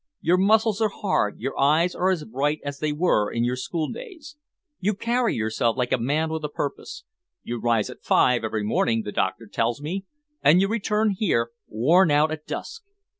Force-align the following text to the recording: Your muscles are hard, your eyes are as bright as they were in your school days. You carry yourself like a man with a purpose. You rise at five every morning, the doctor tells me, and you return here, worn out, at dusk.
Your 0.19 0.37
muscles 0.37 0.81
are 0.81 0.89
hard, 0.89 1.37
your 1.37 1.59
eyes 1.59 1.93
are 1.93 2.09
as 2.09 2.23
bright 2.25 2.59
as 2.65 2.79
they 2.79 2.91
were 2.91 3.31
in 3.31 3.43
your 3.43 3.55
school 3.55 3.87
days. 3.91 4.35
You 4.79 4.95
carry 4.95 5.35
yourself 5.35 5.77
like 5.77 5.91
a 5.91 5.99
man 5.99 6.31
with 6.31 6.43
a 6.43 6.49
purpose. 6.49 7.03
You 7.43 7.59
rise 7.59 7.87
at 7.91 8.01
five 8.01 8.43
every 8.43 8.63
morning, 8.63 9.03
the 9.03 9.11
doctor 9.11 9.45
tells 9.45 9.79
me, 9.79 10.05
and 10.41 10.59
you 10.59 10.67
return 10.67 11.11
here, 11.11 11.51
worn 11.67 12.09
out, 12.09 12.31
at 12.31 12.47
dusk. 12.47 12.81